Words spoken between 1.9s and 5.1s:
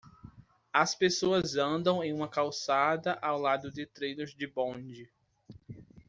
em uma calçada ao lado de trilhos de bonde.